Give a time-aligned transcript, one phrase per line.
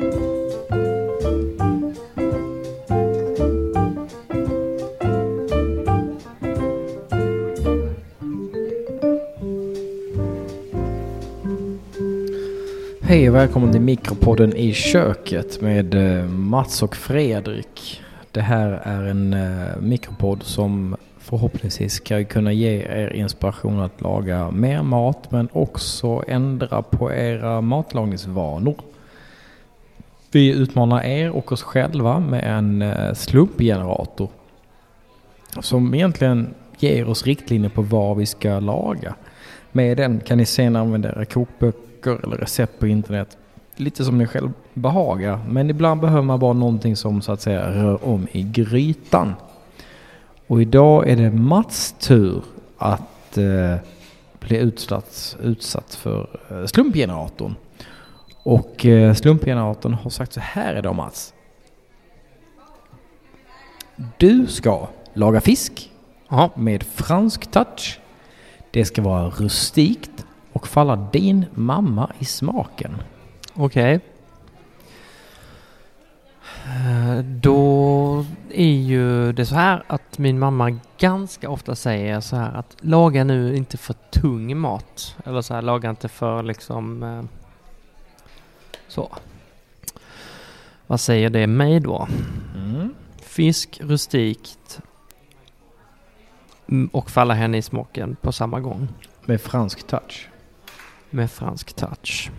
[0.00, 0.08] Hej
[13.28, 18.00] och välkommen till Mikropodden i köket med eh, Mats och Fredrik.
[18.30, 24.50] Det här är en eh, mikropodd som förhoppningsvis ska kunna ge er inspiration att laga
[24.50, 28.74] mer mat men också ändra på era matlagningsvanor.
[30.32, 34.28] Vi utmanar er och oss själva med en eh, slumpgenerator
[35.60, 39.14] som egentligen ger oss riktlinjer på vad vi ska laga.
[39.72, 43.38] Med den kan ni sen använda era kokböcker eller recept på internet.
[43.76, 45.40] Lite som ni själv behagar.
[45.48, 49.34] Men ibland behöver man bara någonting som så att säga rör om i grytan.
[50.46, 52.42] Och idag är det Mats tur
[52.78, 53.76] att eh,
[54.40, 57.54] bli utsatt, utsatt för eh, slumpgeneratorn.
[58.42, 61.34] Och eh, slumpgeneratorn har sagt så här idag Mats.
[64.18, 65.90] Du ska laga fisk
[66.28, 68.00] Ja, med fransk touch.
[68.70, 73.02] Det ska vara rustikt och falla din mamma i smaken.
[73.54, 74.00] okej.
[76.66, 82.54] Eh, Då är ju det så här att min mamma ganska ofta säger så här
[82.54, 85.16] att laga nu inte för tung mat.
[85.24, 87.22] Eller så här, laga inte för liksom eh,
[88.90, 89.16] så.
[90.86, 92.08] Vad säger det mig då?
[92.54, 92.94] Mm.
[93.22, 94.80] Fisk, rustikt
[96.68, 98.88] mm, och falla henne i smaken på samma gång.
[99.24, 100.28] Med fransk touch.
[101.10, 102.30] med fransk touch.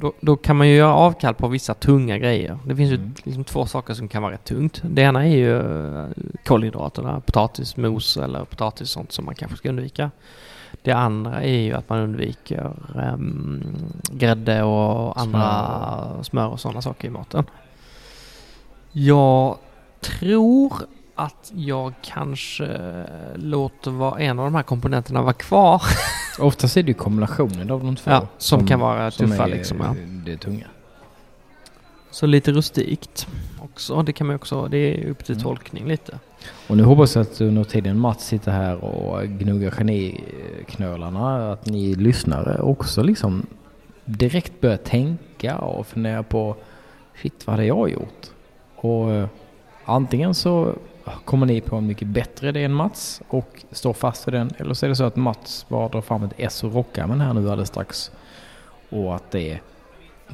[0.00, 2.58] Då, då kan man ju göra avkall på vissa tunga grejer.
[2.64, 3.06] Det finns Mm.
[3.06, 4.82] ju liksom två saker som kan vara rätt tungt.
[4.84, 6.06] Det ena är ju eh,
[6.44, 10.10] kolhydraterna, potatismos eller potatis sånt som man kanske ska undvika.
[10.82, 12.72] Det andra är ju att man undviker
[13.14, 13.62] um,
[14.10, 17.44] grädde och andra smör och sådana saker i maten.
[18.92, 19.58] Jag
[20.00, 20.72] tror
[21.14, 22.68] att jag kanske
[23.34, 25.82] låter vara en av de här komponenterna vara kvar.
[26.38, 28.10] Oftast är det ju kombinationen av de två.
[28.10, 29.94] Ja, som kan vara tuffa är, liksom, ja.
[30.24, 30.66] Det tunga.
[32.10, 33.26] Så lite rustikt
[33.60, 34.02] också.
[34.02, 35.42] Det kan man också, det är upp till Mm.
[35.44, 36.18] tolkning lite.
[36.68, 41.94] Och nu hoppas jag att under tiden Mats sitter här och gnuggar geniknölarna att ni
[41.94, 43.46] lyssnare också liksom
[44.04, 46.56] direkt börjar tänka och fundera på
[47.22, 48.26] shit vad hade jag gjort?
[48.76, 49.28] Och eh,
[49.84, 50.74] antingen så
[51.24, 54.74] kommer ni på en mycket bättre idé än Mats och står fast för den eller
[54.74, 57.26] så är det så att Mats bara drar fram ett S och rockar med den
[57.26, 58.10] här nu alldeles strax
[58.90, 59.58] och att det,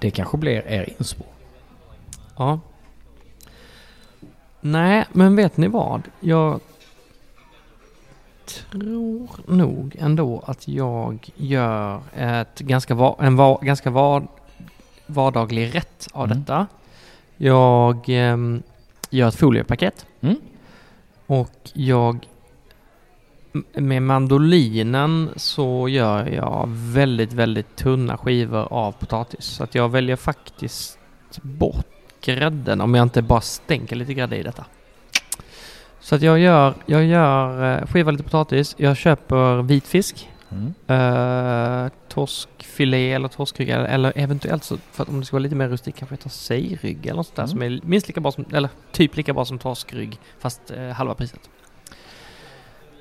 [0.00, 1.24] det kanske blir er inspo.
[2.36, 2.60] Ja.
[4.60, 6.02] Nej, men vet ni vad?
[6.20, 6.60] Jag
[8.44, 14.22] tror nog ändå att jag gör ett ganska, va, en va, ganska va,
[15.06, 16.38] vardaglig rätt av Mm.
[16.38, 16.66] detta.
[17.36, 18.62] Jag ehm,
[19.10, 20.06] gör ett foliepaket.
[20.20, 20.36] Mm.
[21.26, 22.28] Och jag
[23.72, 29.44] med mandolinen så gör jag väldigt, väldigt tunna skivor av potatis.
[29.44, 30.98] Så att jag väljer faktiskt
[31.42, 31.86] bort
[32.20, 34.64] grädden om jag inte bara stänker lite grädde i detta.
[36.00, 38.74] Så att jag gör, jag gör eh, skivar lite potatis.
[38.78, 40.30] Jag köper vitfisk.
[40.54, 40.74] Mm.
[41.84, 45.68] Uh, torskfilé eller torskrygg eller, eventuellt så för att om det ska vara lite mer
[45.68, 47.50] rustik kanske jag tar sejrygg eller något sånt där Mm.
[47.50, 51.14] som är minst lika bra som, eller typ lika bra som torskrygg fast eh, halva
[51.14, 51.40] priset.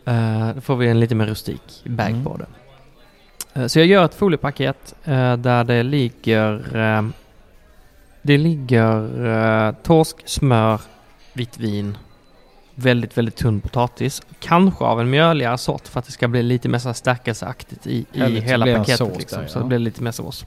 [0.06, 2.24] Eh, då får vi en lite mer rustik bag Mm.
[2.24, 3.70] på det.
[3.70, 4.96] Så jag gör ett foliepaket
[5.38, 6.64] där det ligger
[8.22, 10.82] det ligger torsk, smör,
[11.34, 11.98] vitt vin,
[12.76, 14.22] väldigt, väldigt tunn potatis.
[14.40, 18.06] Kanske av en mjöligare sort för att det ska bli lite mer så stärkelseaktigt i,
[18.14, 19.18] i Härligt, så hela paketet.
[19.18, 19.62] liksom, där, Så ja.
[19.62, 20.46] det blir lite mer sås.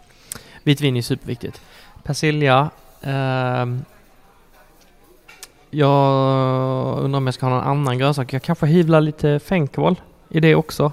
[0.62, 1.60] Vitt vin är superviktigt.
[2.03, 2.70] Persilja.
[3.03, 3.84] ehm,
[5.70, 8.32] jag undrar om jag ska ha någon annan grönsak.
[8.32, 10.93] Jag kanske hyvlar lite fänkål i det också.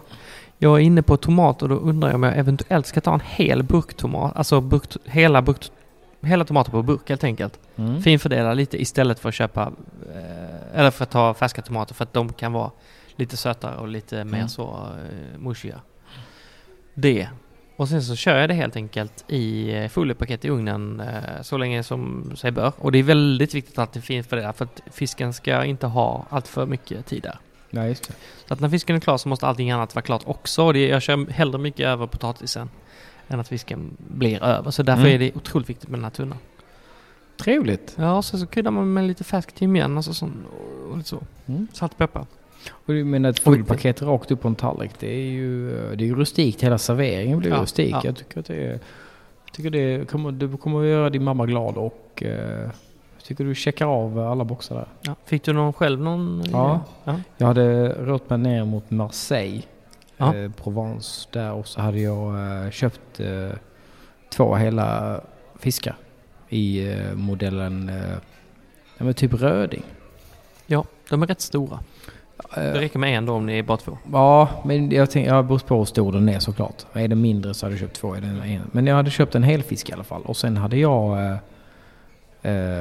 [0.58, 3.22] Jag är inne på tomat och då undrar jag om jag eventuellt ska ta en
[3.26, 4.32] hel burktomat.
[4.36, 5.72] Alltså burk, hela, burk,
[6.22, 8.02] hela tomater på burk helt enkelt Mm.
[8.02, 9.62] finfördela lite istället för att köpa
[10.16, 10.43] eh,
[10.74, 12.72] eller för att ta färska tomater för att de kan vara
[13.16, 14.50] lite sötare och lite mer Mm.
[14.50, 15.82] så eh, mushiga.
[16.94, 17.28] Det.
[17.76, 21.58] Och sen så kör jag det helt enkelt i eh, foliepaket i ugnen eh, så
[21.58, 22.72] länge som sig bör.
[22.78, 25.88] Och det är väldigt viktigt att det finns för det för att fisken ska inte
[25.88, 27.38] ha allt för mycket tid där.
[27.70, 28.14] Ja, just det.
[28.48, 30.64] Så att när fisken är klar så måste allting annat vara klart också.
[30.64, 32.70] Och det, jag kör hellre mycket över potatisen
[33.28, 34.72] än att fisken blir över.
[34.72, 35.14] Så därför Mm.
[35.16, 36.38] är det otroligt viktigt med den här tunnan.
[37.44, 37.96] Trevligt.
[38.00, 40.46] Ja, och så, så kryddar man med lite färsk timjan alltså sån,
[40.92, 41.20] och lite så.
[41.46, 41.68] Mm.
[41.74, 42.26] Salt och peppar.
[42.72, 46.08] Och du menar ett fullpaket rakt upp på en tallrik, det är ju, det är
[46.08, 46.64] ju rustikt.
[46.64, 47.92] Hela serveringen blir Ja, rustik.
[47.94, 48.02] ja.
[48.04, 48.80] Jag tycker att det är
[49.52, 52.70] Tycker det kommer, du kommer att göra din mamma glad och eh,
[53.24, 54.88] tycker du checkar av alla boxar där.
[55.02, 55.16] Ja.
[55.26, 56.44] Fick du någon själv någon?
[56.52, 56.82] Ja.
[57.04, 57.20] ja.
[57.38, 59.62] Jag hade rört mig ner mot Marseille,
[60.18, 60.36] Ja.
[60.36, 63.50] eh, Provence där och så hade jag eh, köpt eh,
[64.30, 65.20] två hela
[65.60, 65.96] fiskar
[66.54, 68.18] i eh, modellen eh,
[68.98, 69.84] ja, typ röding.
[70.68, 71.80] ja, de är rätt stora.
[72.56, 73.98] Det Eh, räcker med en då om ni är bara två.
[74.12, 76.86] Ja, men jag tänkte, jag beror på hur stor den är såklart.
[76.94, 78.14] Är den mindre så hade jag köpt två.
[78.16, 78.62] Är den en.
[78.72, 80.22] Men jag hade köpt en hel fisk i alla fall.
[80.26, 81.38] Och sen hade jag eh,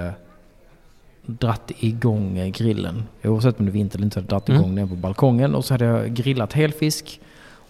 [0.06, 0.12] eh,
[1.26, 3.04] dratt igång grillen.
[3.24, 4.60] Oavsett om det är vinter eller inte, hade jag dratt Mm.
[4.60, 5.54] igång den på balkongen.
[5.54, 7.20] Och så hade jag grillat helfisk.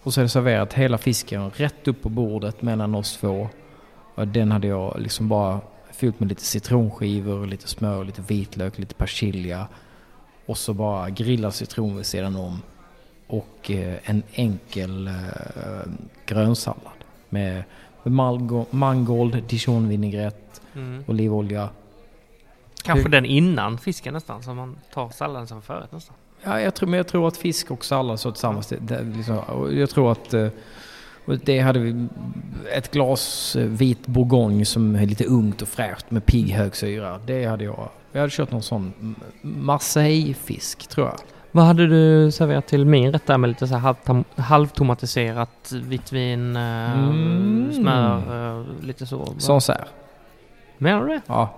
[0.03, 3.49] Och så hade jag serverat hela fisken rätt upp på bordet mellan oss två.
[4.15, 5.61] Och den hade jag liksom bara
[5.93, 9.69] fyllt med lite citronskivor, lite smör, lite vitlök, lite persilja.
[10.47, 12.63] Och så bara grilla citron vid sidan om.
[13.27, 15.13] Och eh, en enkel eh,
[16.27, 16.93] grönsallad.
[17.29, 17.63] Med,
[18.71, 20.39] mangold, dijonvinägrett,
[20.75, 21.05] Mm.
[21.07, 21.69] olivolja.
[22.83, 26.17] Kanske den innan fisken nästan, så man tar salladen som förrätt nästan.
[26.45, 28.67] Ja, jag tror, men jag tror att fisk och sallad så tillsammans.
[28.67, 29.39] Det, det, liksom,
[29.73, 30.49] jag tror att eh,
[31.25, 32.07] och det hade vi
[32.73, 37.19] ett glas eh, vit bourgogne som är lite ungt och fräscht med pigg hög syra.
[37.27, 37.89] Det hade jag.
[38.13, 38.93] Jag hade kört någon sån
[39.43, 41.17] Marseille-fisk tror jag.
[41.55, 46.13] Vad hade du serverat till min rätt där med lite så här halvtom- halvtomatiserat vitt
[46.13, 46.63] vin, eh,
[47.03, 47.73] Mm.
[47.73, 49.35] smör, eh, lite så?
[49.39, 49.85] Sancerre.
[50.79, 51.21] Menar du det?
[51.27, 51.55] Ja.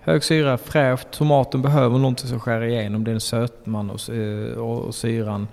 [0.00, 1.10] Hög syra, fräscht.
[1.10, 4.00] Tomaten behöver någonting som skär igenom den sötman och,
[4.56, 5.48] och, och syran.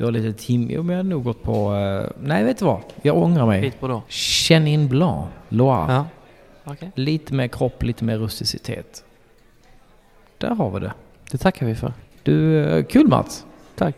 [0.00, 1.74] Du har lite timjan, men jag hade nog gått på...
[1.74, 2.80] eh, nej, vet du vad?
[3.02, 3.60] Jag ångrar mig.
[3.60, 4.04] Vit bordeaux?
[4.08, 5.92] Chenin Blanc, Loire.
[5.92, 6.06] Ja.
[6.64, 6.90] Okej.
[6.94, 9.04] Lite mer kropp, lite mer rusticitet.
[10.38, 10.92] Där har vi det.
[11.30, 11.92] Det tackar vi för.
[12.22, 13.46] Du, eh, kul Mats!
[13.76, 13.96] Tack.